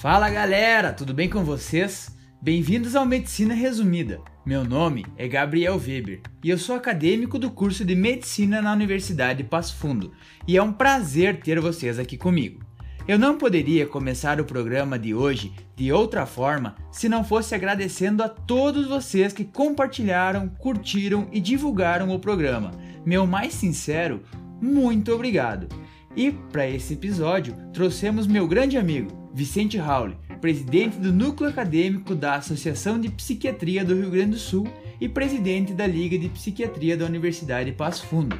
Fala 0.00 0.30
galera, 0.30 0.92
tudo 0.92 1.12
bem 1.12 1.28
com 1.28 1.42
vocês? 1.42 2.16
Bem-vindos 2.40 2.94
ao 2.94 3.04
Medicina 3.04 3.52
Resumida. 3.52 4.20
Meu 4.46 4.62
nome 4.62 5.04
é 5.16 5.26
Gabriel 5.26 5.74
Weber 5.74 6.20
e 6.44 6.50
eu 6.50 6.56
sou 6.56 6.76
acadêmico 6.76 7.36
do 7.36 7.50
curso 7.50 7.84
de 7.84 7.96
Medicina 7.96 8.62
na 8.62 8.72
Universidade 8.72 9.42
de 9.42 9.48
Passo 9.48 9.74
Fundo 9.74 10.12
e 10.46 10.56
é 10.56 10.62
um 10.62 10.72
prazer 10.72 11.40
ter 11.40 11.58
vocês 11.58 11.98
aqui 11.98 12.16
comigo. 12.16 12.64
Eu 13.08 13.18
não 13.18 13.36
poderia 13.36 13.88
começar 13.88 14.40
o 14.40 14.44
programa 14.44 14.96
de 14.96 15.12
hoje 15.14 15.52
de 15.74 15.90
outra 15.90 16.24
forma 16.26 16.76
se 16.92 17.08
não 17.08 17.24
fosse 17.24 17.56
agradecendo 17.56 18.22
a 18.22 18.28
todos 18.28 18.86
vocês 18.86 19.32
que 19.32 19.44
compartilharam, 19.44 20.48
curtiram 20.48 21.26
e 21.32 21.40
divulgaram 21.40 22.14
o 22.14 22.20
programa. 22.20 22.70
Meu 23.04 23.26
mais 23.26 23.52
sincero, 23.52 24.22
muito 24.62 25.12
obrigado! 25.12 25.68
E 26.14 26.30
para 26.30 26.68
esse 26.68 26.94
episódio 26.94 27.52
trouxemos 27.72 28.28
meu 28.28 28.46
grande 28.46 28.76
amigo, 28.76 29.17
Vicente 29.38 29.78
Rauli, 29.78 30.16
presidente 30.40 30.98
do 30.98 31.12
Núcleo 31.12 31.48
Acadêmico 31.48 32.12
da 32.12 32.34
Associação 32.34 33.00
de 33.00 33.08
Psiquiatria 33.08 33.84
do 33.84 33.94
Rio 33.94 34.10
Grande 34.10 34.32
do 34.32 34.36
Sul 34.36 34.66
e 35.00 35.08
presidente 35.08 35.72
da 35.72 35.86
Liga 35.86 36.18
de 36.18 36.28
Psiquiatria 36.28 36.96
da 36.96 37.06
Universidade 37.06 37.70
de 37.70 37.76
Passo 37.76 38.04
Fundo. 38.04 38.36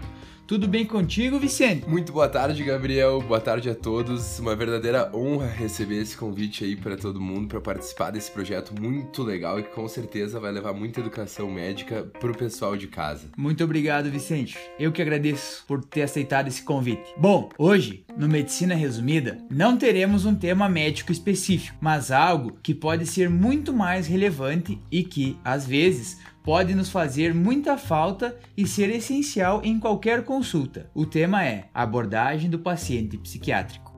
Tudo 0.49 0.67
bem 0.67 0.87
contigo, 0.87 1.39
Vicente? 1.39 1.87
Muito 1.87 2.11
boa 2.11 2.27
tarde, 2.27 2.65
Gabriel. 2.65 3.21
Boa 3.21 3.39
tarde 3.39 3.69
a 3.69 3.75
todos. 3.75 4.39
Uma 4.39 4.57
verdadeira 4.57 5.15
honra 5.15 5.47
receber 5.47 6.01
esse 6.01 6.17
convite 6.17 6.65
aí 6.65 6.75
para 6.75 6.97
todo 6.97 7.21
mundo 7.21 7.49
para 7.49 7.61
participar 7.61 8.11
desse 8.11 8.31
projeto 8.31 8.73
muito 8.81 9.23
legal 9.23 9.61
e 9.61 9.63
que 9.63 9.75
com 9.75 9.87
certeza 9.87 10.41
vai 10.41 10.51
levar 10.51 10.73
muita 10.73 11.01
educação 11.01 11.51
médica 11.51 12.11
para 12.19 12.31
o 12.31 12.35
pessoal 12.35 12.79
de 12.79 12.87
casa. 12.87 13.29
Muito 13.37 13.63
obrigado, 13.63 14.11
Vicente. 14.11 14.57
Eu 14.81 14.91
que 14.91 15.03
agradeço 15.03 15.65
por 15.69 15.85
ter 15.85 16.01
aceitado 16.01 16.49
esse 16.49 16.63
convite. 16.63 17.13
Bom, 17.19 17.51
hoje, 17.59 18.07
no 18.17 18.27
Medicina 18.27 18.75
Resumida, 18.75 19.37
não 19.51 19.77
teremos 19.77 20.25
um 20.25 20.35
tema 20.35 20.67
médico 20.67 21.13
específico, 21.13 21.77
mas 21.79 22.11
algo 22.11 22.59
que 22.63 22.75
pode 22.75 23.05
ser 23.05 23.29
muito 23.29 23.71
mais 23.71 24.07
relevante 24.07 24.81
e 24.91 25.05
que, 25.05 25.37
às 25.45 25.67
vezes, 25.67 26.17
pode 26.49 26.75
nos 26.75 26.89
fazer 26.89 27.35
muita 27.35 27.77
falta 27.77 28.35
e 28.57 28.67
ser 28.67 28.89
essencial 28.89 29.61
em 29.63 29.79
qualquer 29.79 30.25
consulta. 30.25 30.91
O 30.95 31.05
tema 31.05 31.45
é 31.45 31.69
abordagem 31.75 32.49
do 32.49 32.59
paciente 32.59 33.19
psiquiátrico. 33.19 33.93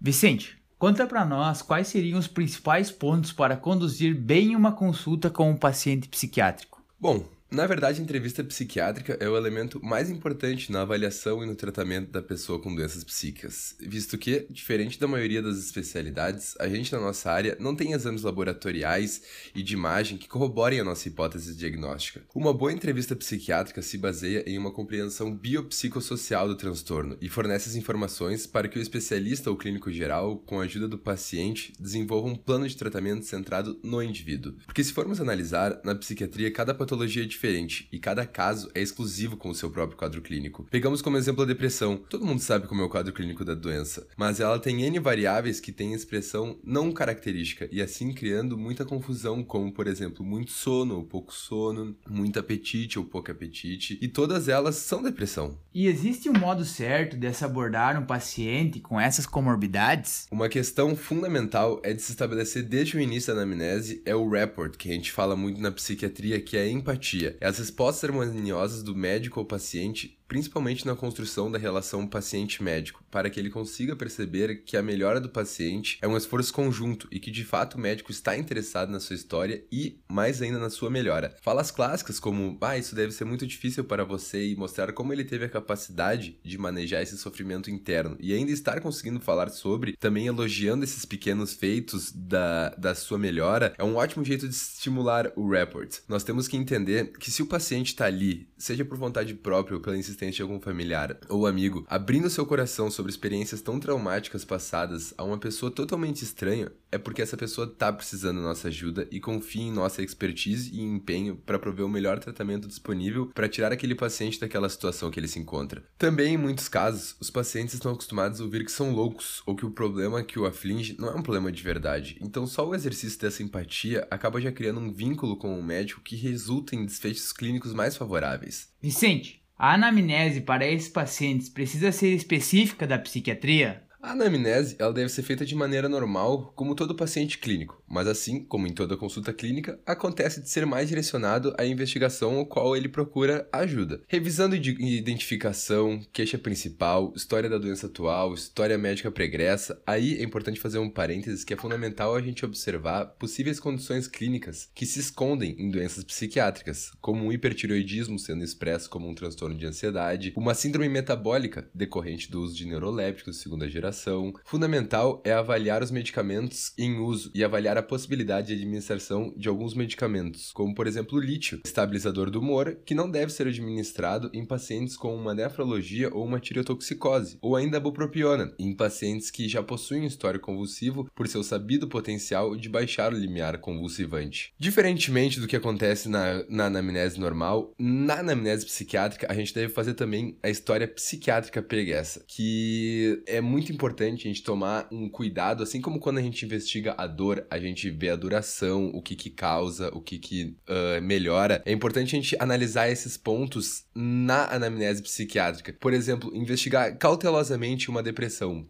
Vicente, 0.00 0.56
conta 0.78 1.04
para 1.04 1.24
nós 1.24 1.62
quais 1.62 1.88
seriam 1.88 2.16
os 2.16 2.28
principais 2.28 2.92
pontos 2.92 3.32
para 3.32 3.56
conduzir 3.56 4.14
bem 4.14 4.54
uma 4.54 4.70
consulta 4.70 5.28
com 5.28 5.50
um 5.50 5.56
paciente 5.56 6.08
psiquiátrico. 6.08 6.80
Bom, 7.00 7.24
na 7.52 7.66
verdade, 7.66 8.00
a 8.00 8.02
entrevista 8.02 8.42
psiquiátrica 8.42 9.18
é 9.20 9.28
o 9.28 9.36
elemento 9.36 9.78
mais 9.84 10.10
importante 10.10 10.72
na 10.72 10.80
avaliação 10.80 11.44
e 11.44 11.46
no 11.46 11.54
tratamento 11.54 12.10
da 12.10 12.22
pessoa 12.22 12.58
com 12.58 12.74
doenças 12.74 13.04
psíquicas, 13.04 13.76
visto 13.78 14.16
que, 14.16 14.46
diferente 14.48 14.98
da 14.98 15.06
maioria 15.06 15.42
das 15.42 15.58
especialidades, 15.58 16.54
a 16.58 16.66
gente 16.66 16.90
na 16.92 16.98
nossa 16.98 17.30
área 17.30 17.54
não 17.60 17.76
tem 17.76 17.92
exames 17.92 18.22
laboratoriais 18.22 19.22
e 19.54 19.62
de 19.62 19.74
imagem 19.74 20.16
que 20.16 20.28
corroborem 20.28 20.80
a 20.80 20.84
nossa 20.84 21.06
hipótese 21.06 21.54
diagnóstica. 21.54 22.22
Uma 22.34 22.54
boa 22.54 22.72
entrevista 22.72 23.14
psiquiátrica 23.14 23.82
se 23.82 23.98
baseia 23.98 24.42
em 24.46 24.56
uma 24.56 24.72
compreensão 24.72 25.30
biopsicossocial 25.34 26.48
do 26.48 26.56
transtorno 26.56 27.18
e 27.20 27.28
fornece 27.28 27.68
as 27.68 27.76
informações 27.76 28.46
para 28.46 28.66
que 28.66 28.78
o 28.78 28.82
especialista 28.82 29.50
ou 29.50 29.56
clínico 29.58 29.92
geral, 29.92 30.38
com 30.38 30.58
a 30.58 30.64
ajuda 30.64 30.88
do 30.88 30.96
paciente, 30.96 31.74
desenvolva 31.78 32.28
um 32.28 32.34
plano 32.34 32.66
de 32.66 32.78
tratamento 32.78 33.26
centrado 33.26 33.78
no 33.82 34.02
indivíduo. 34.02 34.54
Porque 34.64 34.82
se 34.82 34.94
formos 34.94 35.20
analisar, 35.20 35.82
na 35.84 35.94
psiquiatria 35.94 36.50
cada 36.50 36.72
patologia 36.72 37.22
é 37.22 37.26
diferente 37.26 37.41
diferente 37.42 37.88
e 37.90 37.98
cada 37.98 38.24
caso 38.24 38.70
é 38.72 38.80
exclusivo 38.80 39.36
com 39.36 39.50
o 39.50 39.54
seu 39.54 39.68
próprio 39.68 39.98
quadro 39.98 40.22
clínico. 40.22 40.64
Pegamos 40.70 41.02
como 41.02 41.16
exemplo 41.16 41.42
a 41.42 41.46
depressão. 41.46 41.96
Todo 41.96 42.24
mundo 42.24 42.40
sabe 42.40 42.68
como 42.68 42.80
é 42.80 42.84
o 42.84 42.88
quadro 42.88 43.12
clínico 43.12 43.44
da 43.44 43.54
doença, 43.54 44.06
mas 44.16 44.38
ela 44.38 44.60
tem 44.60 44.82
N 44.82 45.00
variáveis 45.00 45.58
que 45.58 45.72
têm 45.72 45.92
expressão 45.92 46.56
não 46.62 46.92
característica 46.92 47.68
e 47.72 47.82
assim 47.82 48.12
criando 48.12 48.56
muita 48.56 48.84
confusão, 48.84 49.42
como 49.42 49.72
por 49.72 49.88
exemplo, 49.88 50.24
muito 50.24 50.52
sono 50.52 50.96
ou 50.96 51.04
pouco 51.04 51.34
sono, 51.34 51.96
muito 52.08 52.38
apetite 52.38 52.98
ou 52.98 53.04
pouco 53.04 53.32
apetite, 53.32 53.98
e 54.00 54.06
todas 54.06 54.46
elas 54.46 54.76
são 54.76 55.02
depressão. 55.02 55.58
E 55.74 55.88
existe 55.88 56.28
um 56.28 56.34
modo 56.34 56.64
certo 56.64 57.16
de 57.16 57.32
se 57.32 57.44
abordar 57.44 58.00
um 58.00 58.06
paciente 58.06 58.78
com 58.78 59.00
essas 59.00 59.26
comorbidades? 59.26 60.28
Uma 60.30 60.48
questão 60.48 60.94
fundamental 60.94 61.80
é 61.82 61.92
de 61.92 62.02
se 62.02 62.12
estabelecer 62.12 62.62
desde 62.62 62.96
o 62.96 63.00
início 63.00 63.34
da 63.34 63.42
anamnese 63.42 64.02
é 64.04 64.14
o 64.14 64.28
rapport, 64.28 64.76
que 64.76 64.90
a 64.90 64.92
gente 64.92 65.10
fala 65.10 65.34
muito 65.34 65.60
na 65.60 65.72
psiquiatria, 65.72 66.40
que 66.40 66.56
é 66.56 66.62
a 66.62 66.68
empatia 66.68 67.31
as 67.40 67.58
respostas 67.58 68.04
harmoniosas 68.04 68.82
do 68.82 68.94
médico 68.94 69.40
ao 69.40 69.46
paciente 69.46 70.18
principalmente 70.32 70.86
na 70.86 70.96
construção 70.96 71.52
da 71.52 71.58
relação 71.58 72.06
paciente-médico, 72.06 73.04
para 73.10 73.28
que 73.28 73.38
ele 73.38 73.50
consiga 73.50 73.94
perceber 73.94 74.64
que 74.64 74.78
a 74.78 74.82
melhora 74.82 75.20
do 75.20 75.28
paciente 75.28 75.98
é 76.00 76.08
um 76.08 76.16
esforço 76.16 76.50
conjunto 76.54 77.06
e 77.12 77.20
que 77.20 77.30
de 77.30 77.44
fato 77.44 77.74
o 77.74 77.78
médico 77.78 78.10
está 78.10 78.34
interessado 78.34 78.90
na 78.90 78.98
sua 78.98 79.14
história 79.14 79.62
e, 79.70 80.00
mais 80.10 80.40
ainda, 80.40 80.58
na 80.58 80.70
sua 80.70 80.88
melhora. 80.88 81.36
Falas 81.42 81.70
clássicas 81.70 82.18
como, 82.18 82.56
ah, 82.62 82.78
isso 82.78 82.94
deve 82.94 83.12
ser 83.12 83.26
muito 83.26 83.46
difícil 83.46 83.84
para 83.84 84.06
você 84.06 84.46
e 84.46 84.56
mostrar 84.56 84.94
como 84.94 85.12
ele 85.12 85.22
teve 85.22 85.44
a 85.44 85.50
capacidade 85.50 86.40
de 86.42 86.56
manejar 86.56 87.02
esse 87.02 87.18
sofrimento 87.18 87.70
interno 87.70 88.16
e 88.18 88.32
ainda 88.32 88.52
estar 88.52 88.80
conseguindo 88.80 89.20
falar 89.20 89.50
sobre, 89.50 89.98
também 89.98 90.28
elogiando 90.28 90.82
esses 90.82 91.04
pequenos 91.04 91.52
feitos 91.52 92.10
da, 92.10 92.70
da 92.70 92.94
sua 92.94 93.18
melhora, 93.18 93.74
é 93.76 93.84
um 93.84 93.96
ótimo 93.96 94.24
jeito 94.24 94.48
de 94.48 94.54
estimular 94.54 95.30
o 95.36 95.46
report. 95.46 95.98
Nós 96.08 96.24
temos 96.24 96.48
que 96.48 96.56
entender 96.56 97.12
que 97.18 97.30
se 97.30 97.42
o 97.42 97.46
paciente 97.46 97.88
está 97.88 98.06
ali, 98.06 98.48
seja 98.56 98.82
por 98.82 98.96
vontade 98.96 99.34
própria 99.34 99.76
ou 99.76 99.82
pela 99.82 99.98
insistência 99.98 100.21
existência 100.22 100.36
de 100.36 100.42
algum 100.42 100.60
familiar 100.60 101.18
ou 101.28 101.46
amigo, 101.46 101.84
abrindo 101.88 102.30
seu 102.30 102.46
coração 102.46 102.90
sobre 102.90 103.10
experiências 103.10 103.60
tão 103.60 103.80
traumáticas 103.80 104.44
passadas 104.44 105.12
a 105.18 105.24
uma 105.24 105.38
pessoa 105.38 105.70
totalmente 105.70 106.22
estranha, 106.22 106.70
é 106.90 106.98
porque 106.98 107.22
essa 107.22 107.36
pessoa 107.36 107.66
tá 107.66 107.92
precisando 107.92 108.36
da 108.36 108.42
nossa 108.42 108.68
ajuda 108.68 109.08
e 109.10 109.18
confia 109.18 109.62
em 109.62 109.72
nossa 109.72 110.02
expertise 110.02 110.70
e 110.72 110.80
empenho 110.80 111.36
para 111.36 111.58
prover 111.58 111.84
o 111.84 111.88
melhor 111.88 112.18
tratamento 112.18 112.68
disponível 112.68 113.30
para 113.34 113.48
tirar 113.48 113.72
aquele 113.72 113.94
paciente 113.94 114.38
daquela 114.38 114.68
situação 114.68 115.10
que 115.10 115.18
ele 115.18 115.28
se 115.28 115.38
encontra. 115.38 115.84
Também, 115.98 116.34
em 116.34 116.38
muitos 116.38 116.68
casos, 116.68 117.16
os 117.20 117.30
pacientes 117.30 117.74
estão 117.74 117.92
acostumados 117.92 118.40
a 118.40 118.44
ouvir 118.44 118.64
que 118.64 118.72
são 118.72 118.92
loucos 118.92 119.42
ou 119.46 119.56
que 119.56 119.66
o 119.66 119.70
problema 119.70 120.22
que 120.22 120.38
o 120.38 120.46
aflige 120.46 120.96
não 120.98 121.08
é 121.08 121.14
um 121.14 121.22
problema 121.22 121.50
de 121.50 121.62
verdade. 121.62 122.18
Então, 122.20 122.46
só 122.46 122.68
o 122.68 122.74
exercício 122.74 123.18
dessa 123.18 123.42
empatia 123.42 124.06
acaba 124.10 124.40
já 124.40 124.52
criando 124.52 124.80
um 124.80 124.92
vínculo 124.92 125.36
com 125.36 125.58
o 125.58 125.62
médico 125.62 126.02
que 126.02 126.16
resulta 126.16 126.76
em 126.76 126.84
desfechos 126.84 127.32
clínicos 127.32 127.72
mais 127.72 127.96
favoráveis. 127.96 128.68
Vicente, 128.80 129.41
a 129.62 129.74
anamnese 129.74 130.40
para 130.40 130.66
esses 130.66 130.88
pacientes 130.88 131.48
precisa 131.48 131.92
ser 131.92 132.12
específica 132.14 132.84
da 132.84 132.98
psiquiatria? 132.98 133.84
A 134.02 134.10
anamnese 134.10 134.74
ela 134.76 134.92
deve 134.92 135.08
ser 135.08 135.22
feita 135.22 135.46
de 135.46 135.54
maneira 135.54 135.88
normal, 135.88 136.52
como 136.56 136.74
todo 136.74 136.96
paciente 136.96 137.38
clínico, 137.38 137.80
mas 137.92 138.08
assim 138.08 138.42
como 138.42 138.66
em 138.66 138.72
toda 138.72 138.96
consulta 138.96 139.32
clínica, 139.32 139.78
acontece 139.84 140.40
de 140.40 140.48
ser 140.48 140.64
mais 140.64 140.88
direcionado 140.88 141.54
à 141.58 141.66
investigação 141.66 142.38
ao 142.38 142.46
qual 142.46 142.74
ele 142.74 142.88
procura 142.88 143.46
ajuda. 143.52 144.00
Revisando 144.08 144.56
identificação, 144.56 146.00
queixa 146.12 146.38
principal, 146.38 147.12
história 147.14 147.50
da 147.50 147.58
doença 147.58 147.86
atual, 147.86 148.32
história 148.32 148.78
médica 148.78 149.10
pregressa, 149.10 149.80
aí 149.86 150.18
é 150.18 150.22
importante 150.22 150.58
fazer 150.58 150.78
um 150.78 150.88
parênteses 150.88 151.44
que 151.44 151.52
é 151.52 151.56
fundamental 151.56 152.14
a 152.14 152.22
gente 152.22 152.44
observar 152.44 153.04
possíveis 153.18 153.60
condições 153.60 154.08
clínicas 154.08 154.70
que 154.74 154.86
se 154.86 154.98
escondem 154.98 155.54
em 155.58 155.70
doenças 155.70 156.02
psiquiátricas, 156.02 156.92
como 157.00 157.24
um 157.24 157.32
hipertiroidismo 157.32 158.18
sendo 158.18 158.42
expresso 158.42 158.88
como 158.88 159.08
um 159.08 159.14
transtorno 159.14 159.56
de 159.56 159.66
ansiedade, 159.66 160.32
uma 160.34 160.54
síndrome 160.54 160.88
metabólica 160.88 161.68
decorrente 161.74 162.30
do 162.30 162.40
uso 162.40 162.56
de 162.56 162.64
neurolépticos 162.64 163.42
segunda 163.42 163.68
geração, 163.68 164.32
fundamental 164.44 165.20
é 165.24 165.32
avaliar 165.32 165.82
os 165.82 165.90
medicamentos 165.90 166.72
em 166.78 166.98
uso 166.98 167.30
e 167.34 167.44
avaliar 167.44 167.76
a 167.76 167.81
possibilidade 167.82 168.48
de 168.48 168.54
administração 168.54 169.32
de 169.36 169.48
alguns 169.48 169.74
medicamentos, 169.74 170.52
como 170.52 170.74
por 170.74 170.86
exemplo 170.86 171.18
o 171.18 171.20
lítio, 171.20 171.60
estabilizador 171.64 172.30
do 172.30 172.40
humor, 172.40 172.78
que 172.84 172.94
não 172.94 173.10
deve 173.10 173.32
ser 173.32 173.46
administrado 173.46 174.30
em 174.32 174.44
pacientes 174.44 174.96
com 174.96 175.14
uma 175.14 175.34
nefrologia 175.34 176.12
ou 176.12 176.24
uma 176.24 176.40
tireotoxicose, 176.40 177.38
ou 177.40 177.56
ainda 177.56 177.78
a 177.78 177.80
bupropiona, 177.80 178.52
em 178.58 178.74
pacientes 178.74 179.30
que 179.30 179.48
já 179.48 179.62
possuem 179.62 180.02
um 180.02 180.06
histórico 180.06 180.46
convulsivo 180.46 181.10
por 181.14 181.26
seu 181.26 181.42
sabido 181.42 181.88
potencial 181.88 182.56
de 182.56 182.68
baixar 182.68 183.12
o 183.12 183.16
limiar 183.16 183.58
convulsivante. 183.58 184.52
Diferentemente 184.58 185.40
do 185.40 185.46
que 185.46 185.56
acontece 185.56 186.08
na, 186.08 186.44
na 186.48 186.66
anamnese 186.66 187.18
normal, 187.18 187.72
na 187.78 188.20
anamnese 188.20 188.66
psiquiátrica 188.66 189.26
a 189.30 189.34
gente 189.34 189.54
deve 189.54 189.72
fazer 189.72 189.94
também 189.94 190.36
a 190.42 190.50
história 190.50 190.86
psiquiátrica 190.86 191.62
preguiça, 191.62 192.24
que 192.26 193.22
é 193.26 193.40
muito 193.40 193.72
importante 193.72 194.26
a 194.26 194.30
gente 194.30 194.42
tomar 194.42 194.88
um 194.92 195.08
cuidado, 195.08 195.62
assim 195.62 195.80
como 195.80 195.98
quando 195.98 196.18
a 196.18 196.22
gente 196.22 196.44
investiga 196.44 196.94
a 196.98 197.06
dor, 197.06 197.46
a 197.50 197.58
gente 197.58 197.71
vê 197.90 198.10
a 198.10 198.16
duração, 198.16 198.90
o 198.94 199.02
que 199.02 199.16
que 199.16 199.30
causa, 199.30 199.88
o 199.94 200.00
que 200.00 200.18
que 200.18 200.56
uh, 200.68 201.00
melhora. 201.02 201.62
É 201.64 201.72
importante 201.72 202.16
a 202.16 202.20
gente 202.20 202.36
analisar 202.38 202.90
esses 202.90 203.16
pontos 203.16 203.84
na 203.94 204.52
anamnese 204.54 205.02
psiquiátrica. 205.02 205.74
Por 205.80 205.92
exemplo, 205.92 206.34
investigar 206.34 206.96
cautelosamente 206.98 207.90
uma 207.90 208.02
depressão 208.02 208.66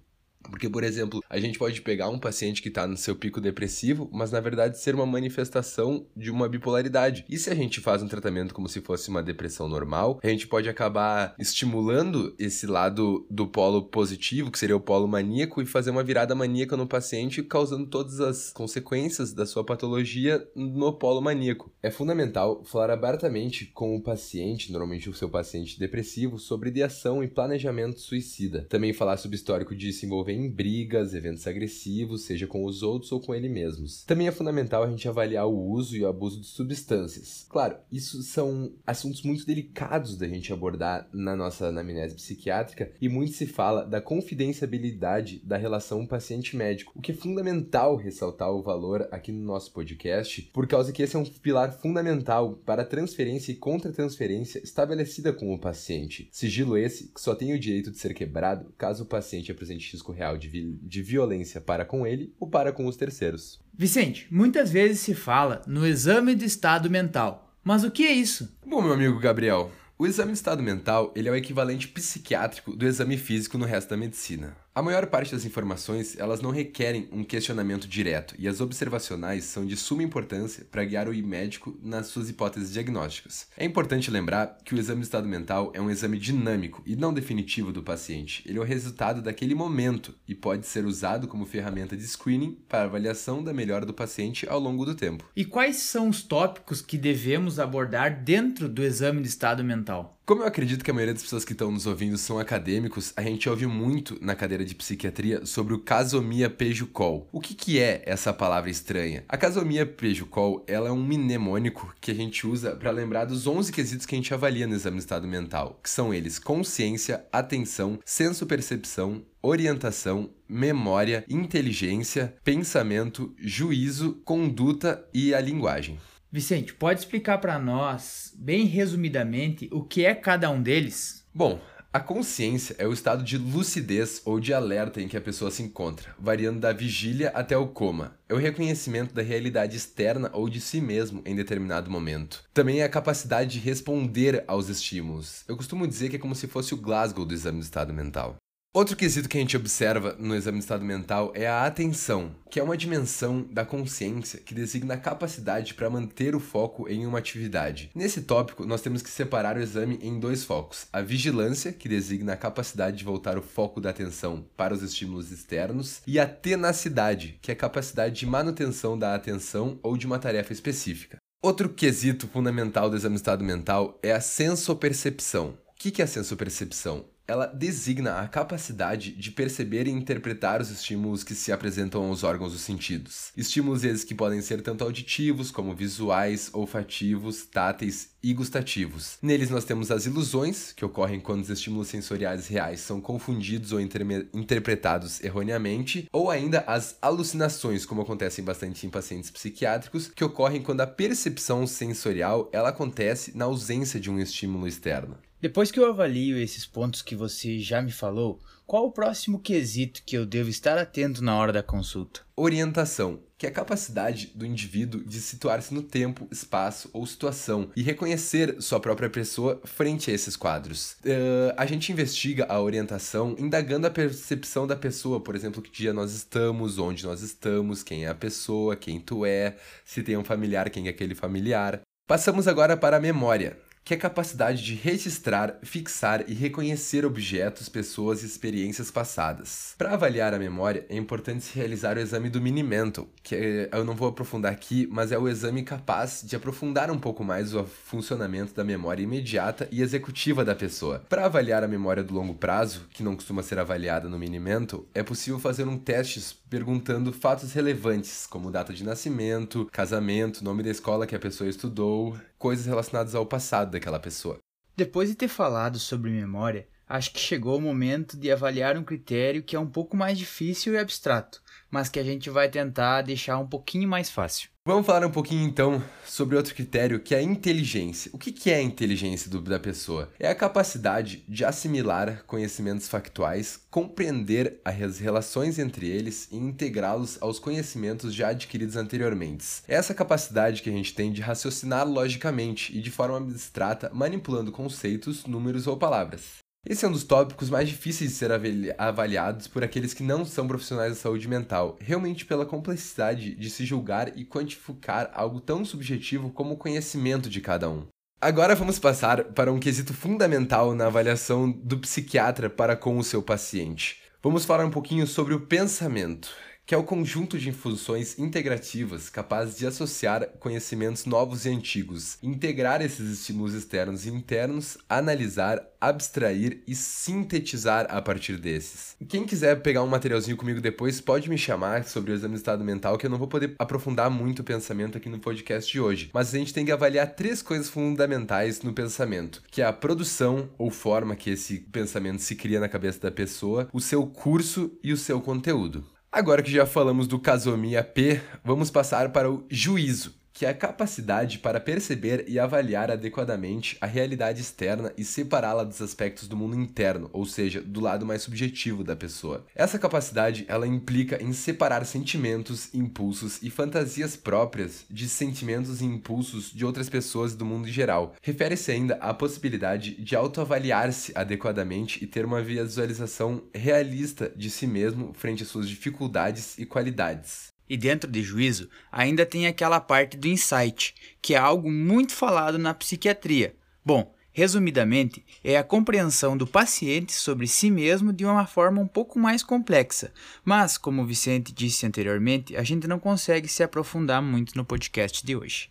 Porque, 0.50 0.69
por 0.69 0.85
exemplo, 0.85 1.23
a 1.29 1.39
gente 1.39 1.59
pode 1.59 1.81
pegar 1.81 2.09
um 2.09 2.19
paciente 2.19 2.62
que 2.62 2.69
está 2.69 2.87
no 2.87 2.97
seu 2.97 3.17
pico 3.17 3.41
depressivo, 3.41 4.09
mas 4.12 4.31
na 4.31 4.41
verdade 4.41 4.79
ser 4.79 4.94
uma 4.94 5.06
manifestação 5.06 6.06
de 6.17 6.31
uma 6.31 6.49
bipolaridade. 6.49 7.25
E 7.29 7.39
se 7.39 7.50
a 7.50 7.55
gente 7.55 7.81
faz 7.81 8.03
um 8.03 8.09
tratamento 8.09 8.55
como 8.55 8.69
se 8.69 8.81
fosse 8.81 9.09
uma 9.09 9.23
depressão 9.23 9.69
normal, 9.69 10.21
a 10.23 10.29
gente 10.29 10.47
pode 10.47 10.69
acabar 10.69 11.35
estimulando 11.39 12.35
esse 12.39 12.67
lado 12.67 13.27
do 13.31 13.47
polo 13.47 13.83
positivo, 13.85 14.50
que 14.50 14.59
seria 14.59 14.77
o 14.77 14.81
polo 14.81 15.09
maníaco, 15.09 15.62
e 15.62 15.67
fazer 15.67 15.91
uma 15.91 16.03
virada 16.03 16.35
maníaca 16.35 16.77
no 16.77 16.87
paciente, 16.87 17.43
causando 17.43 17.87
todas 17.87 18.21
as 18.21 18.53
consequências 18.53 19.33
da 19.33 19.47
sua 19.47 19.65
patologia 19.65 20.47
no 20.55 20.93
polo 20.93 21.21
maníaco. 21.21 21.73
É 21.83 21.91
fundamental 21.91 22.65
falar 22.65 22.91
abertamente 22.91 23.67
com 23.67 23.97
o 23.97 24.03
paciente, 24.03 24.73
normalmente 24.73 25.09
o 25.09 25.15
seu 25.15 25.29
paciente 25.29 25.79
depressivo, 25.79 26.39
sobre 26.39 26.71
ideação 26.71 27.23
e 27.23 27.29
planejamento 27.29 28.00
suicida. 28.00 28.67
Também 28.69 28.93
falar 28.93 29.17
sobre 29.17 29.37
histórico 29.37 29.75
de 29.75 29.93
se 29.93 30.06
envolver 30.06 30.31
em 30.32 30.50
brigas, 30.50 31.14
eventos 31.14 31.46
agressivos, 31.46 32.23
seja 32.23 32.46
com 32.46 32.64
os 32.64 32.82
outros 32.82 33.12
ou 33.12 33.20
com 33.20 33.34
ele 33.34 33.49
mesmos. 33.49 34.05
Também 34.05 34.29
é 34.29 34.32
fundamental 34.32 34.82
a 34.82 34.90
gente 34.90 35.08
avaliar 35.08 35.46
o 35.46 35.70
uso 35.70 35.96
e 35.96 36.02
o 36.02 36.08
abuso 36.08 36.40
de 36.40 36.46
substâncias. 36.46 37.46
Claro, 37.49 37.76
isso 37.90 38.23
são 38.23 38.73
assuntos 38.87 39.23
muito 39.23 39.46
delicados 39.46 40.17
da 40.17 40.29
gente 40.29 40.52
abordar 40.52 41.08
na 41.12 41.37
nossa 41.37 41.67
anamnese 41.67 42.14
psiquiátrica 42.14 42.93
e 43.00 43.08
muito 43.08 43.32
se 43.32 43.46
fala 43.46 43.84
da 43.84 44.00
confidenciabilidade 44.00 45.40
da 45.44 45.56
relação 45.56 46.06
paciente-médico, 46.06 46.93
o 46.94 47.00
que 47.00 47.12
é 47.12 47.14
fundamental 47.14 47.96
ressaltar 47.96 48.50
o 48.50 48.62
valor 48.62 49.08
aqui 49.11 49.32
no 49.32 49.44
nosso 49.44 49.73
podcast, 49.73 50.43
por 50.52 50.67
causa 50.67 50.93
que 50.93 51.02
esse 51.02 51.17
é 51.17 51.19
um 51.19 51.25
pilar 51.25 51.73
fundamental 51.73 52.55
para 52.64 52.82
a 52.82 52.87
transferência 52.87 53.52
e 53.52 53.56
contra-transferência 53.56 54.61
estabelecida 54.62 55.32
com 55.32 55.55
o 55.55 55.58
paciente. 55.58 56.29
Sigilo 56.31 56.76
esse 56.76 57.08
que 57.08 57.20
só 57.20 57.34
tem 57.34 57.52
o 57.55 57.58
direito 57.58 57.90
de 57.90 57.99
ser 57.99 58.14
quebrado 58.14 58.73
caso 58.76 59.05
o 59.05 59.06
paciente 59.06 59.50
apresente 59.50 59.93
risco 59.93 60.12
real 60.22 60.38
de, 60.38 60.48
vi 60.48 60.78
de 60.82 61.02
violência 61.02 61.60
para 61.60 61.84
com 61.84 62.06
ele 62.06 62.32
ou 62.38 62.48
para 62.48 62.72
com 62.72 62.86
os 62.86 62.96
terceiros. 62.96 63.60
Vicente, 63.74 64.26
muitas 64.30 64.70
vezes 64.70 65.00
se 65.00 65.14
fala 65.14 65.62
no 65.66 65.86
exame 65.86 66.34
de 66.34 66.44
estado 66.44 66.88
mental. 66.88 67.52
Mas 67.64 67.84
o 67.84 67.90
que 67.90 68.04
é 68.04 68.12
isso? 68.12 68.56
Bom, 68.66 68.82
meu 68.82 68.92
amigo 68.92 69.19
Gabriel, 69.19 69.70
o 69.98 70.06
exame 70.06 70.32
de 70.32 70.38
estado 70.38 70.62
mental 70.62 71.12
ele 71.14 71.28
é 71.28 71.32
o 71.32 71.36
equivalente 71.36 71.88
psiquiátrico 71.88 72.76
do 72.76 72.86
exame 72.86 73.16
físico 73.16 73.58
no 73.58 73.66
resto 73.66 73.90
da 73.90 73.96
medicina. 73.96 74.56
A 74.74 74.80
maior 74.80 75.06
parte 75.08 75.32
das 75.32 75.44
informações, 75.44 76.19
elas 76.19 76.40
não 76.40 76.50
requerem 76.50 77.06
um 77.12 77.22
questionamento 77.22 77.86
direto, 77.86 78.34
e 78.38 78.48
as 78.48 78.58
observacionais 78.58 79.44
são 79.44 79.66
de 79.66 79.76
suma 79.76 80.02
importância 80.02 80.66
para 80.70 80.82
guiar 80.82 81.10
o 81.10 81.14
médico 81.14 81.78
nas 81.82 82.06
suas 82.06 82.30
hipóteses 82.30 82.72
diagnósticas. 82.72 83.48
É 83.54 83.66
importante 83.66 84.10
lembrar 84.10 84.56
que 84.64 84.74
o 84.74 84.78
exame 84.78 85.00
de 85.02 85.08
estado 85.08 85.28
mental 85.28 85.72
é 85.74 85.80
um 85.80 85.90
exame 85.90 86.19
dinâmico 86.19 86.82
e 86.86 86.96
não 86.96 87.12
definitivo 87.12 87.70
do 87.70 87.82
paciente. 87.82 88.42
Ele 88.48 88.56
é 88.56 88.62
o 88.62 88.64
resultado 88.64 89.20
daquele 89.20 89.54
momento 89.54 90.14
e 90.26 90.34
pode 90.34 90.66
ser 90.66 90.86
usado 90.86 91.28
como 91.28 91.44
ferramenta 91.44 91.94
de 91.94 92.08
screening 92.08 92.56
para 92.66 92.84
avaliação 92.84 93.44
da 93.44 93.52
melhora 93.52 93.84
do 93.84 93.92
paciente 93.92 94.48
ao 94.48 94.58
longo 94.58 94.86
do 94.86 94.94
tempo. 94.94 95.28
E 95.36 95.44
quais 95.44 95.76
são 95.76 96.08
os 96.08 96.22
tópicos 96.22 96.80
que 96.80 96.96
devemos 96.96 97.58
abordar 97.58 98.24
dentro 98.24 98.70
do 98.70 98.82
exame 98.82 99.20
de 99.20 99.28
estado 99.28 99.62
mental? 99.62 100.19
Como 100.32 100.44
eu 100.44 100.46
acredito 100.46 100.82
que 100.82 100.90
a 100.90 100.94
maioria 100.94 101.12
das 101.12 101.23
pessoas 101.23 101.44
que 101.44 101.52
estão 101.52 101.70
nos 101.70 101.87
ouvindo 101.87 102.17
são 102.17 102.38
acadêmicos, 102.38 103.12
a 103.14 103.20
gente 103.20 103.50
ouve 103.50 103.67
muito 103.67 104.17
na 104.19 104.34
cadeira 104.34 104.64
de 104.64 104.75
psiquiatria 104.75 105.44
sobre 105.44 105.75
o 105.75 105.79
casomia 105.79 106.49
pejucol. 106.49 107.29
O 107.31 107.38
que, 107.38 107.52
que 107.52 107.79
é 107.79 108.02
essa 108.06 108.32
palavra 108.32 108.70
estranha? 108.70 109.25
A 109.29 109.37
casomia 109.37 109.84
pejucol 109.84 110.64
ela 110.67 110.88
é 110.88 110.90
um 110.90 111.05
mnemônico 111.05 111.94
que 112.00 112.11
a 112.11 112.14
gente 112.14 112.46
usa 112.46 112.75
para 112.75 112.90
lembrar 112.90 113.26
dos 113.26 113.46
11 113.46 113.70
quesitos 113.70 114.06
que 114.06 114.14
a 114.14 114.17
gente 114.17 114.32
avalia 114.32 114.67
no 114.67 114.75
exame 114.75 114.96
de 114.96 115.02
estado 115.02 115.29
mental, 115.29 115.79
que 115.82 115.90
são 115.90 116.14
eles 116.14 116.38
consciência, 116.38 117.26
atenção, 117.31 117.99
senso-percepção, 118.02 119.23
orientação, 119.43 120.31
memória, 120.49 121.26
inteligência, 121.29 122.34
pensamento, 122.43 123.34
juízo, 123.38 124.14
conduta 124.25 125.06
e 125.12 125.34
a 125.34 125.40
linguagem. 125.43 125.99
Vicente, 126.32 126.73
pode 126.73 127.00
explicar 127.00 127.37
para 127.37 127.58
nós, 127.58 128.32
bem 128.34 128.64
resumidamente, 128.64 129.69
o 129.70 129.84
que 129.84 130.06
é 130.06 130.14
cada 130.14 130.50
um 130.50 130.62
deles? 130.62 131.26
Bom, 131.34 131.61
a 131.93 132.00
consciência 132.00 132.75
é 132.79 132.88
o 132.88 132.93
estado 132.94 133.23
de 133.23 133.37
lucidez 133.37 134.23
ou 134.25 134.40
de 134.40 134.55
alerta 134.55 134.99
em 134.99 135.08
que 135.08 135.17
a 135.19 135.20
pessoa 135.20 135.50
se 135.50 135.62
encontra, 135.62 136.17
variando 136.19 136.58
da 136.58 136.73
vigília 136.73 137.29
até 137.34 137.55
o 137.55 137.67
coma. 137.67 138.17
É 138.31 138.32
o 138.32 138.38
reconhecimento 138.38 139.12
da 139.12 139.20
realidade 139.20 139.76
externa 139.76 140.31
ou 140.32 140.49
de 140.49 140.58
si 140.58 140.81
mesmo 140.81 141.20
em 141.26 141.37
determinado 141.37 141.90
momento. 141.90 142.43
Também 142.55 142.81
é 142.81 142.84
a 142.84 142.88
capacidade 142.88 143.50
de 143.50 143.58
responder 143.58 144.43
aos 144.49 144.70
estímulos. 144.70 145.44
Eu 145.46 145.55
costumo 145.55 145.87
dizer 145.87 146.08
que 146.08 146.17
é 146.17 146.19
como 146.19 146.34
se 146.34 146.46
fosse 146.46 146.73
o 146.73 146.79
Glasgow 146.79 147.26
do 147.26 147.34
exame 147.34 147.58
de 147.58 147.67
estado 147.67 147.93
mental. 147.93 148.37
Outro 148.74 148.96
quesito 148.96 149.28
que 149.28 149.36
a 149.36 149.40
gente 149.40 149.54
observa 149.54 150.16
no 150.19 150.34
exame 150.34 150.56
de 150.56 150.64
estado 150.64 150.82
mental 150.82 151.30
é 151.34 151.46
a 151.46 151.66
atenção, 151.66 152.34
que 152.50 152.58
é 152.58 152.62
uma 152.62 152.74
dimensão 152.74 153.46
da 153.50 153.66
consciência 153.66 154.40
que 154.40 154.54
designa 154.54 154.94
a 154.94 154.96
capacidade 154.96 155.74
para 155.74 155.90
manter 155.90 156.34
o 156.34 156.40
foco 156.40 156.88
em 156.88 157.06
uma 157.06 157.19
atividade. 157.19 157.90
Nesse 157.94 158.22
tópico, 158.22 158.64
nós 158.64 158.80
temos 158.80 159.02
que 159.02 159.10
separar 159.10 159.58
o 159.58 159.60
exame 159.60 159.98
em 160.00 160.19
dois 160.19 160.42
focos: 160.42 160.86
a 160.90 161.02
vigilância, 161.02 161.70
que 161.70 161.86
designa 161.86 162.32
a 162.32 162.36
capacidade 162.36 162.96
de 162.96 163.04
voltar 163.04 163.36
o 163.36 163.42
foco 163.42 163.78
da 163.78 163.90
atenção 163.90 164.42
para 164.56 164.72
os 164.72 164.82
estímulos 164.82 165.30
externos, 165.30 166.00
e 166.06 166.19
a 166.19 166.26
tenacidade, 166.26 167.38
que 167.42 167.50
é 167.50 167.54
a 167.54 167.56
capacidade 167.56 168.14
de 168.14 168.24
manutenção 168.24 168.98
da 168.98 169.14
atenção 169.14 169.78
ou 169.82 169.98
de 169.98 170.06
uma 170.06 170.19
tarefa 170.19 170.54
específica. 170.54 171.19
Outro 171.42 171.69
quesito 171.69 172.26
fundamental 172.26 172.88
do 172.88 172.96
exame 172.96 173.16
de 173.16 173.20
estado 173.20 173.44
mental 173.44 173.98
é 174.02 174.12
a 174.12 174.20
sensopercepção. 174.22 175.58
O 175.69 175.74
que 175.74 176.00
é 176.00 176.06
a 176.06 176.08
sensopercepção? 176.08 177.12
Ela 177.26 177.46
designa 177.46 178.20
a 178.20 178.28
capacidade 178.28 179.12
de 179.12 179.30
perceber 179.30 179.86
e 179.86 179.90
interpretar 179.90 180.60
os 180.60 180.70
estímulos 180.70 181.22
que 181.22 181.34
se 181.34 181.52
apresentam 181.52 182.04
aos 182.04 182.22
órgãos 182.22 182.52
dos 182.52 182.62
sentidos. 182.62 183.32
Estímulos 183.36 183.84
esses 183.84 184.04
que 184.04 184.14
podem 184.14 184.40
ser 184.40 184.62
tanto 184.62 184.84
auditivos 184.84 185.50
como 185.50 185.74
visuais, 185.74 186.50
olfativos, 186.52 187.46
táteis 187.46 188.10
e 188.22 188.32
gustativos. 188.32 189.19
Neles 189.20 189.50
nós 189.50 189.64
temos 189.64 189.90
as 189.90 190.06
ilusões, 190.06 190.72
que 190.72 190.84
ocorrem 190.84 191.20
quando 191.20 191.42
os 191.42 191.50
estímulos 191.50 191.88
sensoriais 191.88 192.46
reais 192.46 192.80
são 192.80 193.00
confundidos 193.00 193.72
ou 193.72 193.80
interpretados 193.80 195.22
erroneamente, 195.22 196.08
ou 196.12 196.30
ainda 196.30 196.60
as 196.66 196.96
alucinações, 197.02 197.84
como 197.84 198.02
acontecem 198.02 198.44
bastante 198.44 198.86
em 198.86 198.90
pacientes 198.90 199.30
psiquiátricos, 199.30 200.08
que 200.08 200.24
ocorrem 200.24 200.62
quando 200.62 200.82
a 200.82 200.86
percepção 200.86 201.66
sensorial 201.66 202.48
ela 202.52 202.69
acontece 202.69 203.36
na 203.36 203.44
ausência 203.44 203.98
de 203.98 204.10
um 204.10 204.19
estímulo 204.19 204.69
externo. 204.69 205.16
Depois 205.43 205.73
que 205.73 205.81
eu 205.81 205.87
avalio 205.87 206.39
esses 206.39 206.65
pontos 206.65 207.03
que 207.03 207.17
você 207.17 207.59
já 207.59 207.83
me 207.83 207.91
falou, 207.91 208.41
qual 208.65 208.87
o 208.87 208.93
próximo 208.93 209.41
quesito 209.41 210.00
que 210.06 210.17
eu 210.17 210.25
devo 210.25 210.49
estar 210.49 210.79
atento 210.79 211.21
na 211.21 211.37
hora 211.37 211.53
da 211.53 211.65
consulta? 211.65 212.21
Orientação, 212.37 213.19
que 213.37 213.44
é 213.44 213.49
a 213.49 213.53
capacidade 213.53 214.31
do 214.37 214.47
indivíduo 214.47 215.03
de 215.03 215.21
situar-se 215.21 215.75
no 215.75 215.83
tempo, 215.83 216.29
espaço 216.31 216.89
ou 216.93 217.05
situação 217.05 217.71
e 217.75 217.83
reconhecer 217.83 218.62
sua 218.62 218.79
própria 218.79 219.11
pessoa 219.11 219.61
frente 219.65 220.12
a 220.12 220.15
esses 220.15 220.37
quadros. 220.37 220.93
Uh, 221.05 221.53
a 221.56 221.67
gente 221.67 221.91
investiga 221.91 222.46
a 222.49 222.61
orientação 222.61 223.34
indagando 223.37 223.89
a 223.89 223.91
percepção 223.91 224.65
da 224.65 224.77
pessoa, 224.77 225.20
por 225.20 225.34
exemplo, 225.34 225.61
que 225.61 225.72
dia 225.72 225.93
nós 225.93 226.13
estamos, 226.13 226.79
onde 226.79 227.05
nós 227.05 227.20
estamos, 227.20 227.82
quem 227.82 228.05
é 228.05 228.08
a 228.08 228.15
pessoa, 228.15 228.77
quem 228.77 229.01
tu 229.01 229.27
é, 229.27 229.56
se 229.84 230.05
tem 230.05 230.17
um 230.17 230.22
familiar, 230.22 230.70
quem 230.70 230.87
é 230.87 230.91
aquele 230.91 231.17
familiar. 231.17 231.81
Passamos 232.06 232.46
agora 232.46 232.77
para 232.77 232.99
a 232.99 233.01
memória, 233.01 233.58
que 233.84 233.94
é 233.94 233.96
a 233.96 234.01
capacidade 234.01 234.62
de 234.62 234.74
registrar, 234.74 235.58
fixar 235.62 236.24
e 236.29 236.34
reconhecer 236.34 237.05
objetos, 237.05 237.69
pessoas 237.69 238.22
e 238.22 238.27
experiências 238.27 238.91
passadas. 238.91 239.74
Para 239.77 239.94
avaliar 239.94 240.34
a 240.34 240.39
memória, 240.39 240.86
é 240.89 240.96
importante 240.96 241.44
se 241.44 241.55
realizar 241.58 241.96
o 241.96 242.01
exame 242.01 242.31
do 242.31 242.41
Mini-Mental, 242.41 243.08
que 243.22 243.34
é, 243.34 243.69
eu 243.72 243.84
não 243.84 243.94
vou 243.94 244.08
aprofundar 244.08 244.53
aqui, 244.53 244.89
mas 244.91 245.10
é 245.10 245.19
o 245.19 245.29
exame 245.29 245.62
capaz 245.62 246.22
de 246.24 246.36
aprofundar 246.36 246.91
um 246.91 246.98
pouco 246.98 247.24
mais 247.24 247.55
o 247.55 247.65
funcionamento 247.65 248.55
da 248.55 248.65
memória 248.65 249.03
imediata 249.03 249.69
e 249.70 249.82
executiva 249.82 250.44
da 250.44 250.55
pessoa. 250.55 251.05
Para 251.08 251.27
avaliar 251.27 251.65
a 251.65 251.69
memória 251.69 252.05
do 252.05 252.15
longo 252.15 252.34
prazo, 252.34 252.86
que 252.93 253.03
não 253.03 253.17
costuma 253.17 253.43
ser 253.43 253.58
avaliada 253.58 254.08
no 254.08 254.19
Mini-Mental, 254.19 254.84
é 254.94 255.03
possível 255.03 255.39
fazer 255.39 255.67
um 255.67 255.79
teste 255.79 256.20
perguntando 256.48 257.12
fatos 257.12 257.53
relevantes, 257.53 258.27
como 258.27 258.51
data 258.51 258.72
de 258.72 258.84
nascimento, 258.84 259.69
casamento, 259.72 260.44
nome 260.44 260.62
da 260.62 260.70
escola 260.70 261.06
que 261.06 261.17
a 261.17 261.19
pessoa 261.19 261.48
estudou, 261.48 262.17
coisas 262.43 262.67
relacionadas 262.67 263.15
ao 263.15 263.25
passado 263.25 263.70
daquela 263.70 264.01
pessoa. 264.01 264.41
Depois 264.77 265.08
de 265.08 265.15
ter 265.15 265.29
falado 265.29 265.79
sobre 265.79 266.11
memória, 266.11 266.67
acho 266.89 267.13
que 267.13 267.20
chegou 267.20 267.56
o 267.56 267.61
momento 267.61 268.17
de 268.17 268.32
avaliar 268.32 268.77
um 268.77 268.82
critério 268.82 269.44
que 269.44 269.55
é 269.55 269.61
um 269.61 269.70
pouco 269.70 269.96
mais 269.96 270.19
difícil 270.19 270.75
e 270.75 270.79
abstrato, 270.79 271.41
mas 271.72 271.88
que 271.88 271.98
a 271.98 272.05
gente 272.05 272.29
vai 272.29 272.48
tentar 272.48 273.02
deixar 273.02 273.38
um 273.38 273.46
pouquinho 273.46 273.88
mais 273.88 274.10
fácil. 274.10 274.52
Vamos 274.64 274.86
falar 274.86 275.05
um 275.05 275.10
pouquinho 275.10 275.44
então 275.44 275.82
sobre 276.06 276.36
outro 276.36 276.55
critério 276.55 277.00
que 277.00 277.17
é 277.17 277.19
a 277.19 277.22
inteligência. 277.22 278.12
O 278.14 278.19
que 278.19 278.48
é 278.48 278.56
a 278.56 278.62
inteligência 278.62 279.29
da 279.29 279.58
pessoa? 279.58 280.08
É 280.20 280.29
a 280.29 280.36
capacidade 280.36 281.24
de 281.26 281.44
assimilar 281.44 282.22
conhecimentos 282.29 282.86
factuais, 282.86 283.58
compreender 283.69 284.60
as 284.64 285.00
relações 285.00 285.58
entre 285.58 285.88
eles 285.88 286.29
e 286.31 286.36
integrá-los 286.36 287.20
aos 287.20 287.41
conhecimentos 287.41 288.14
já 288.14 288.29
adquiridos 288.29 288.76
anteriormente. 288.76 289.62
Essa 289.67 289.94
capacidade 289.94 290.62
que 290.62 290.70
a 290.70 290.72
gente 290.72 290.94
tem 290.94 291.10
de 291.10 291.20
raciocinar 291.20 291.88
logicamente 291.88 292.76
e 292.76 292.81
de 292.81 292.91
forma 292.91 293.17
abstrata, 293.17 293.91
manipulando 293.93 294.52
conceitos, 294.52 295.26
números 295.26 295.67
ou 295.67 295.76
palavras. 295.76 296.42
Esse 296.64 296.84
é 296.84 296.88
um 296.88 296.92
dos 296.92 297.02
tópicos 297.02 297.50
mais 297.50 297.69
difíceis 297.69 298.10
de 298.10 298.16
ser 298.16 298.31
avaliados 298.78 299.48
por 299.48 299.64
aqueles 299.64 299.92
que 299.92 300.04
não 300.04 300.24
são 300.24 300.46
profissionais 300.46 300.92
da 300.92 300.98
saúde 300.98 301.26
mental, 301.26 301.76
realmente 301.81 302.24
pela 302.24 302.46
complexidade 302.46 303.34
de 303.34 303.50
se 303.50 303.64
julgar 303.64 304.16
e 304.16 304.24
quantificar 304.24 305.10
algo 305.12 305.40
tão 305.40 305.64
subjetivo 305.64 306.31
como 306.31 306.54
o 306.54 306.56
conhecimento 306.56 307.28
de 307.28 307.40
cada 307.40 307.69
um. 307.69 307.88
Agora 308.20 308.54
vamos 308.54 308.78
passar 308.78 309.24
para 309.24 309.52
um 309.52 309.58
quesito 309.58 309.92
fundamental 309.92 310.72
na 310.72 310.86
avaliação 310.86 311.50
do 311.50 311.78
psiquiatra 311.78 312.48
para 312.48 312.76
com 312.76 312.96
o 312.96 313.02
seu 313.02 313.20
paciente. 313.20 314.00
Vamos 314.22 314.44
falar 314.44 314.64
um 314.64 314.70
pouquinho 314.70 315.04
sobre 315.04 315.34
o 315.34 315.40
pensamento 315.40 316.31
que 316.64 316.74
é 316.74 316.78
o 316.78 316.84
conjunto 316.84 317.38
de 317.38 317.52
funções 317.52 318.19
integrativas 318.19 319.10
capazes 319.10 319.58
de 319.58 319.66
associar 319.66 320.28
conhecimentos 320.38 321.04
novos 321.04 321.44
e 321.44 321.50
antigos, 321.50 322.19
integrar 322.22 322.81
esses 322.81 323.10
estímulos 323.10 323.54
externos 323.54 324.06
e 324.06 324.10
internos, 324.10 324.78
analisar, 324.88 325.60
abstrair 325.81 326.62
e 326.66 326.74
sintetizar 326.74 327.86
a 327.90 328.00
partir 328.00 328.38
desses. 328.38 328.96
Quem 329.08 329.24
quiser 329.24 329.60
pegar 329.60 329.82
um 329.82 329.88
materialzinho 329.88 330.36
comigo 330.36 330.60
depois, 330.60 331.00
pode 331.00 331.28
me 331.28 331.36
chamar 331.36 331.84
sobre 331.84 332.12
o 332.12 332.14
exame 332.14 332.34
de 332.34 332.40
estado 332.40 332.64
mental, 332.64 332.96
que 332.96 333.06
eu 333.06 333.10
não 333.10 333.19
vou 333.19 333.28
poder 333.28 333.54
aprofundar 333.58 334.08
muito 334.08 334.40
o 334.40 334.44
pensamento 334.44 334.96
aqui 334.96 335.08
no 335.08 335.19
podcast 335.19 335.70
de 335.70 335.81
hoje. 335.81 336.10
Mas 336.14 336.32
a 336.32 336.38
gente 336.38 336.54
tem 336.54 336.64
que 336.64 336.72
avaliar 336.72 337.14
três 337.14 337.42
coisas 337.42 337.69
fundamentais 337.69 338.62
no 338.62 338.72
pensamento, 338.72 339.42
que 339.50 339.60
é 339.60 339.66
a 339.66 339.72
produção 339.72 340.48
ou 340.56 340.70
forma 340.70 341.16
que 341.16 341.31
esse 341.31 341.58
pensamento 341.58 342.22
se 342.22 342.36
cria 342.36 342.60
na 342.60 342.69
cabeça 342.69 343.00
da 343.00 343.10
pessoa, 343.10 343.69
o 343.72 343.81
seu 343.81 344.06
curso 344.06 344.70
e 344.82 344.92
o 344.92 344.96
seu 344.96 345.20
conteúdo. 345.20 345.92
Agora 346.14 346.42
que 346.42 346.52
já 346.52 346.66
falamos 346.66 347.06
do 347.06 347.19
casomia 347.19 347.82
P, 347.82 348.20
vamos 348.44 348.70
passar 348.70 349.12
para 349.12 349.31
o 349.31 349.46
juízo, 349.48 350.14
que 350.32 350.46
é 350.46 350.48
a 350.48 350.55
capacidade 350.55 351.39
para 351.39 351.60
perceber 351.60 352.24
e 352.27 352.39
avaliar 352.39 352.91
adequadamente 352.91 353.77
a 353.81 353.86
realidade 353.86 354.41
externa 354.41 354.93
e 354.96 355.05
separá-la 355.05 355.65
dos 355.65 355.81
aspectos 355.82 356.29
do 356.29 356.36
mundo 356.36 356.56
interno, 356.56 357.10
ou 357.12 357.27
seja, 357.27 357.60
do 357.60 357.81
lado 357.81 358.06
mais 358.06 358.22
subjetivo 358.22 358.82
da 358.82 358.96
pessoa. 358.96 359.44
Essa 359.55 359.79
capacidade, 359.79 360.44
ela 360.48 360.67
implica 360.67 361.22
em 361.22 361.32
separar 361.32 361.84
sentimentos, 361.84 362.72
impulsos 362.74 363.39
e 363.43 363.51
fantasias 363.51 364.17
próprias 364.17 364.84
de 364.91 365.08
sentimentos 365.08 365.81
e 365.81 365.84
impulsos 365.84 366.51
de 366.51 366.65
outras 366.65 366.89
pessoas 366.89 367.32
e 367.32 367.36
do 367.36 367.44
mundo 367.44 367.69
em 367.69 367.72
geral. 367.72 368.15
Refere-se 368.22 368.70
ainda 368.72 368.94
à 368.94 369.12
possibilidade 369.12 369.94
de 369.96 370.17
autoavaliar-se 370.17 371.12
adequadamente 371.15 372.03
e 372.03 372.06
ter 372.06 372.24
uma 372.24 372.43
visualização 372.43 373.43
realista 373.55 374.32
de 374.34 374.51
si 374.51 374.67
mesmo 374.67 375.12
frente 375.12 375.43
às 375.43 375.48
suas 375.48 375.69
dificuldades 375.69 376.58
e 376.58 376.65
qualidades. 376.65 377.52
E 377.72 377.76
dentro 377.79 378.10
de 378.10 378.22
juízo, 378.22 378.69
ainda 378.93 379.24
tem 379.24 379.46
aquela 379.46 379.81
parte 379.81 380.14
do 380.19 380.29
insight, 380.29 380.94
que 381.22 381.32
é 381.32 381.38
algo 381.38 381.72
muito 381.72 382.12
falado 382.12 382.58
na 382.58 382.74
psiquiatria. 382.74 383.56
Bom, 383.82 384.14
resumidamente, 384.31 385.24
é 385.43 385.56
a 385.56 385.64
compreensão 385.64 386.36
do 386.36 386.46
paciente 386.46 387.14
sobre 387.14 387.46
si 387.46 387.70
mesmo 387.70 388.12
de 388.12 388.26
uma 388.26 388.44
forma 388.46 388.79
um 388.79 388.86
pouco 388.86 389.19
mais 389.19 389.43
complexa. 389.43 390.12
Mas, 390.44 390.76
como 390.76 391.00
o 391.00 391.06
Vicente 391.06 391.50
disse 391.50 391.86
anteriormente, 391.86 392.55
a 392.58 392.62
gente 392.62 392.86
não 392.86 392.98
consegue 392.98 393.48
se 393.48 393.62
aprofundar 393.62 394.20
muito 394.20 394.55
no 394.55 394.67
podcast 394.67 395.24
de 395.24 395.34
hoje. 395.34 395.70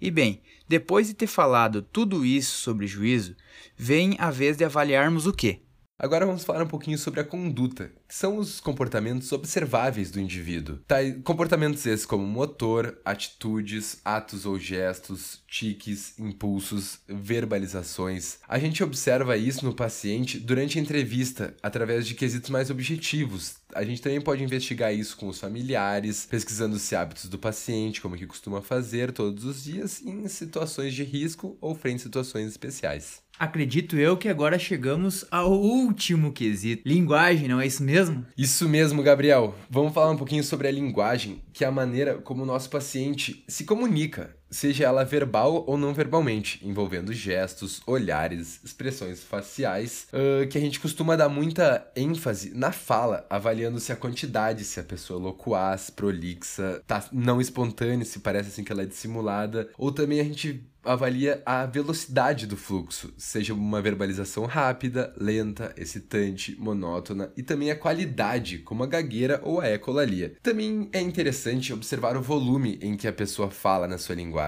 E 0.00 0.12
bem, 0.12 0.40
depois 0.68 1.08
de 1.08 1.14
ter 1.14 1.26
falado 1.26 1.82
tudo 1.82 2.24
isso 2.24 2.56
sobre 2.58 2.86
juízo, 2.86 3.34
vem 3.76 4.14
a 4.20 4.30
vez 4.30 4.56
de 4.56 4.64
avaliarmos 4.64 5.26
o 5.26 5.32
quê? 5.32 5.60
Agora 6.02 6.26
vamos 6.26 6.42
falar 6.42 6.64
um 6.64 6.66
pouquinho 6.66 6.98
sobre 6.98 7.20
a 7.20 7.24
conduta, 7.24 7.92
que 8.08 8.14
são 8.16 8.36
os 8.36 8.58
comportamentos 8.58 9.30
observáveis 9.30 10.10
do 10.10 10.18
indivíduo. 10.18 10.78
Tá, 10.78 10.96
comportamentos 11.22 11.86
esses 11.86 12.04
como 12.04 12.26
motor, 12.26 12.98
atitudes, 13.04 14.00
atos 14.04 14.44
ou 14.44 14.58
gestos, 14.58 15.44
tiques, 15.46 16.18
impulsos, 16.18 16.98
verbalizações. 17.06 18.38
A 18.48 18.58
gente 18.58 18.82
observa 18.82 19.36
isso 19.36 19.64
no 19.64 19.72
paciente 19.72 20.40
durante 20.40 20.76
a 20.76 20.82
entrevista, 20.82 21.54
através 21.62 22.04
de 22.04 22.16
quesitos 22.16 22.50
mais 22.50 22.68
objetivos. 22.68 23.54
A 23.72 23.84
gente 23.84 24.02
também 24.02 24.20
pode 24.20 24.42
investigar 24.42 24.92
isso 24.92 25.16
com 25.16 25.28
os 25.28 25.38
familiares, 25.38 26.26
pesquisando 26.28 26.74
os 26.74 26.92
hábitos 26.92 27.28
do 27.28 27.38
paciente, 27.38 28.00
como 28.00 28.16
que 28.16 28.26
costuma 28.26 28.60
fazer 28.60 29.12
todos 29.12 29.44
os 29.44 29.62
dias 29.62 30.02
em 30.02 30.26
situações 30.26 30.94
de 30.94 31.04
risco 31.04 31.56
ou 31.60 31.76
frente 31.76 32.00
a 32.00 32.02
situações 32.02 32.48
especiais. 32.48 33.22
Acredito 33.42 33.98
eu 33.98 34.16
que 34.16 34.28
agora 34.28 34.56
chegamos 34.56 35.26
ao 35.28 35.50
último 35.50 36.32
quesito. 36.32 36.88
Linguagem, 36.88 37.48
não 37.48 37.60
é 37.60 37.66
isso 37.66 37.82
mesmo? 37.82 38.24
Isso 38.38 38.68
mesmo, 38.68 39.02
Gabriel. 39.02 39.56
Vamos 39.68 39.92
falar 39.92 40.12
um 40.12 40.16
pouquinho 40.16 40.44
sobre 40.44 40.68
a 40.68 40.70
linguagem, 40.70 41.42
que 41.52 41.64
é 41.64 41.66
a 41.66 41.72
maneira 41.72 42.18
como 42.18 42.44
o 42.44 42.46
nosso 42.46 42.70
paciente 42.70 43.42
se 43.48 43.64
comunica, 43.64 44.36
seja 44.52 44.84
ela 44.84 45.04
verbal 45.04 45.64
ou 45.66 45.76
não 45.76 45.94
verbalmente, 45.94 46.60
envolvendo 46.62 47.12
gestos, 47.12 47.80
olhares, 47.86 48.60
expressões 48.62 49.22
faciais, 49.24 50.06
uh, 50.12 50.46
que 50.46 50.58
a 50.58 50.60
gente 50.60 50.78
costuma 50.78 51.16
dar 51.16 51.28
muita 51.28 51.90
ênfase 51.96 52.52
na 52.54 52.70
fala, 52.70 53.26
avaliando 53.28 53.80
se 53.80 53.90
a 53.90 53.96
quantidade, 53.96 54.64
se 54.64 54.78
a 54.78 54.84
pessoa 54.84 55.18
é 55.18 55.22
loquaz, 55.22 55.90
prolixa, 55.90 56.82
tá 56.86 57.04
não 57.10 57.40
espontânea, 57.40 58.04
se 58.04 58.20
parece 58.20 58.50
assim 58.50 58.62
que 58.62 58.70
ela 58.70 58.82
é 58.82 58.86
dissimulada, 58.86 59.68
ou 59.76 59.90
também 59.90 60.20
a 60.20 60.24
gente 60.24 60.70
avalia 60.84 61.42
a 61.46 61.64
velocidade 61.64 62.46
do 62.46 62.56
fluxo, 62.56 63.12
seja 63.16 63.54
uma 63.54 63.80
verbalização 63.80 64.46
rápida, 64.46 65.12
lenta, 65.16 65.72
excitante, 65.76 66.56
monótona 66.58 67.32
e 67.36 67.42
também 67.42 67.70
a 67.70 67.76
qualidade, 67.76 68.58
como 68.58 68.82
a 68.82 68.86
gagueira 68.86 69.40
ou 69.44 69.60
a 69.60 69.70
ecolalia. 69.70 70.34
Também 70.42 70.88
é 70.92 71.00
interessante 71.00 71.72
observar 71.72 72.16
o 72.16 72.22
volume 72.22 72.78
em 72.82 72.96
que 72.96 73.06
a 73.06 73.12
pessoa 73.12 73.50
fala 73.50 73.86
na 73.86 73.98
sua 73.98 74.14
linguagem, 74.14 74.41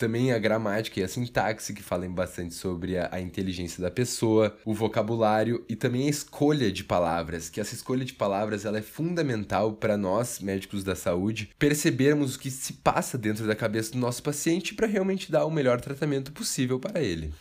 também 0.00 0.32
a 0.32 0.38
gramática 0.38 0.98
e 0.98 1.02
a 1.02 1.08
sintaxe, 1.08 1.74
que 1.74 1.82
falam 1.82 2.10
bastante 2.10 2.54
sobre 2.54 2.96
a, 2.96 3.10
a, 3.12 3.20
inteligência 3.20 3.82
da 3.82 3.90
pessoa, 3.90 4.56
o 4.64 4.72
vocabulário 4.72 5.62
e 5.68 5.76
também 5.76 6.06
a 6.06 6.10
escolha 6.10 6.72
de 6.72 6.82
palavras, 6.82 7.50
que 7.50 7.60
essa 7.60 7.74
escolha 7.74 8.02
de 8.02 8.14
palavras 8.14 8.64
ela 8.64 8.78
é 8.78 8.82
fundamental 8.82 9.74
para 9.74 9.98
nós, 9.98 10.40
médicos 10.40 10.82
da 10.82 10.96
saúde, 10.96 11.50
percebermos 11.58 12.34
o 12.34 12.38
que 12.38 12.50
se 12.50 12.72
passa 12.72 13.18
dentro 13.18 13.46
da 13.46 13.54
cabeça 13.54 13.92
do 13.92 13.98
nosso 13.98 14.22
paciente 14.22 14.74
para 14.74 14.86
realmente 14.86 15.30
dar 15.30 15.44
o 15.44 15.50
melhor 15.50 15.82
tratamento 15.82 16.32
possível 16.32 16.80
para 16.80 17.02
ele. 17.02 17.34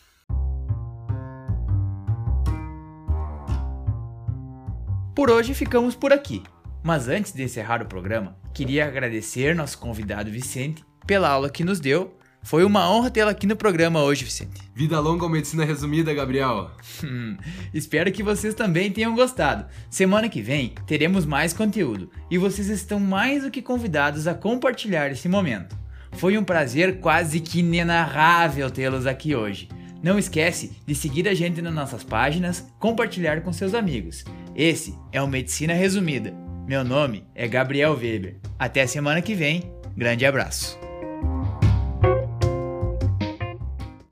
Por 5.15 5.29
hoje 5.29 5.53
ficamos 5.53 5.95
por 5.95 6.11
aqui. 6.11 6.43
Mas 6.81 7.09
antes 7.09 7.33
de 7.33 7.43
encerrar 7.43 7.81
o 7.81 7.85
programa, 7.85 8.37
queria 8.53 8.85
agradecer 8.85 9.53
nosso 9.53 9.77
convidado 9.77 10.31
Vicente 10.31 10.81
pela 11.09 11.27
aula 11.27 11.49
que 11.49 11.63
nos 11.63 11.79
deu 11.79 12.15
foi 12.43 12.63
uma 12.63 12.87
honra 12.87 13.09
tê-la 13.09 13.31
aqui 13.31 13.47
no 13.47 13.55
programa 13.55 14.03
hoje, 14.03 14.23
Vicente. 14.23 14.61
Vida 14.75 14.99
longa 14.99 15.23
ou 15.23 15.29
medicina 15.29 15.65
resumida, 15.65 16.13
Gabriel? 16.13 16.69
Hum, 17.03 17.35
espero 17.73 18.11
que 18.11 18.21
vocês 18.21 18.53
também 18.53 18.91
tenham 18.91 19.15
gostado. 19.15 19.65
Semana 19.89 20.29
que 20.29 20.39
vem 20.39 20.75
teremos 20.85 21.25
mais 21.25 21.51
conteúdo 21.51 22.11
e 22.29 22.37
vocês 22.37 22.69
estão 22.69 22.99
mais 22.99 23.41
do 23.41 23.49
que 23.49 23.59
convidados 23.59 24.27
a 24.27 24.35
compartilhar 24.35 25.11
esse 25.11 25.27
momento. 25.27 25.75
Foi 26.11 26.37
um 26.37 26.43
prazer 26.43 26.99
quase 26.99 27.39
que 27.39 27.61
inenarrável 27.61 28.69
tê-los 28.69 29.07
aqui 29.07 29.35
hoje. 29.35 29.67
Não 30.03 30.19
esquece 30.19 30.77
de 30.85 30.93
seguir 30.93 31.27
a 31.27 31.33
gente 31.33 31.59
nas 31.59 31.73
nossas 31.73 32.03
páginas, 32.03 32.71
compartilhar 32.77 33.41
com 33.41 33.51
seus 33.51 33.73
amigos. 33.73 34.23
Esse 34.55 34.95
é 35.11 35.19
o 35.19 35.27
Medicina 35.27 35.73
Resumida. 35.73 36.31
Meu 36.67 36.83
nome 36.83 37.25
é 37.33 37.47
Gabriel 37.47 37.97
Weber. 37.97 38.37
Até 38.59 38.85
semana 38.85 39.23
que 39.23 39.33
vem. 39.33 39.73
Grande 39.97 40.23
abraço. 40.23 40.88